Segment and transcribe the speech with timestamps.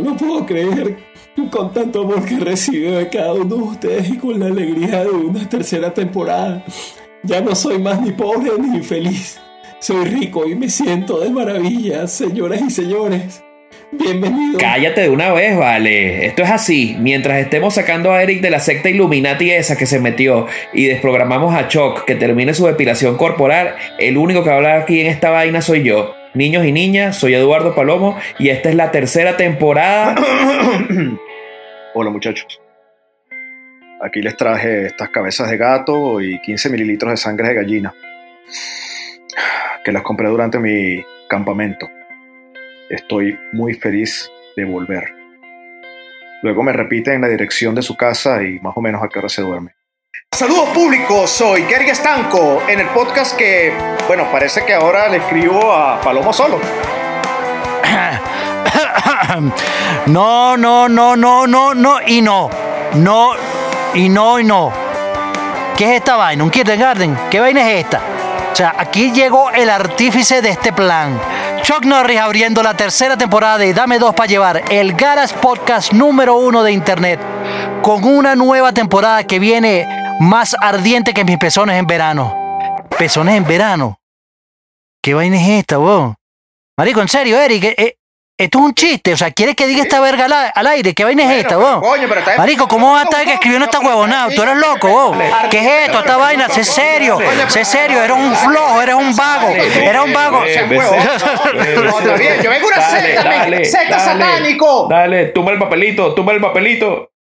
[0.00, 0.96] no puedo creer.
[1.50, 5.10] Con tanto amor que recibo de cada uno de ustedes y con la alegría de
[5.10, 6.64] una tercera temporada.
[7.22, 9.38] Ya no soy más ni pobre ni infeliz.
[9.78, 13.42] Soy rico y me siento de maravilla, señoras y señores.
[13.92, 14.58] Bienvenido.
[14.58, 16.26] Cállate de una vez, vale.
[16.26, 16.96] Esto es así.
[16.98, 21.54] Mientras estemos sacando a Eric de la secta Illuminati esa que se metió y desprogramamos
[21.54, 25.06] a Chuck que termine su depilación corporal, el único que va a hablar aquí en
[25.06, 26.14] esta vaina soy yo.
[26.36, 30.14] Niños y niñas, soy Eduardo Palomo y esta es la tercera temporada.
[31.94, 32.60] Hola muchachos.
[34.02, 37.94] Aquí les traje estas cabezas de gato y 15 mililitros de sangre de gallina.
[39.82, 41.88] Que las compré durante mi campamento.
[42.90, 45.14] Estoy muy feliz de volver.
[46.42, 49.20] Luego me repite en la dirección de su casa y más o menos a qué
[49.20, 49.75] hora se duerme.
[50.30, 53.72] Saludos públicos, soy Gary Estanco en el podcast que,
[54.06, 56.60] bueno, parece que ahora le escribo a Palomo solo.
[60.06, 62.48] No, no, no, no, no, no y no.
[62.94, 63.32] No
[63.94, 64.72] y no y no.
[65.76, 66.44] ¿Qué es esta vaina?
[66.44, 67.18] ¿Un kindergarten?
[67.30, 68.00] ¿Qué vaina es esta?
[68.52, 71.20] O sea, aquí llegó el artífice de este plan.
[71.62, 76.36] Chuck Norris abriendo la tercera temporada de Dame Dos para Llevar, el Garas Podcast número
[76.36, 77.20] uno de Internet,
[77.82, 82.34] con una nueva temporada que viene más ardiente que mis pezones en verano.
[82.98, 84.00] ¿Pezones en verano?
[85.02, 86.14] ¿Qué vaina es esta, vos?
[86.78, 87.96] Marico, en serio, Eric, eh, eh,
[88.38, 89.12] esto es un chiste.
[89.12, 90.94] O sea, ¿quieres que diga esta verga al, al aire?
[90.94, 91.80] ¿Qué vaina es esta, vos?
[91.80, 94.28] Coño, pero está- Marico, ¿cómo vas a estar escribiendo esta huevonada?
[94.34, 95.16] Tú eres loco, vos.
[95.50, 96.00] ¿Qué es esto?
[96.00, 97.18] Esta vaina, sé serio.
[97.48, 99.48] Sé serio, eres un flojo, eres un vago.
[99.48, 100.44] Eres un vago.
[100.46, 104.86] Yo vengo de una secta, me- secta satánico.
[104.90, 107.10] Dale, tumba el papelito, tumba el papelito.